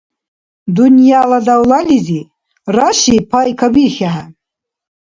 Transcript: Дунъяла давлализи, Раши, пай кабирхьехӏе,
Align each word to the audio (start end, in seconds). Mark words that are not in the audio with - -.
Дунъяла 0.75 1.39
давлализи, 1.47 2.21
Раши, 2.75 3.17
пай 3.31 3.49
кабирхьехӏе, 3.59 4.23